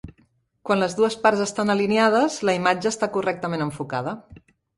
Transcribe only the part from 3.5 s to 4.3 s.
enfocada.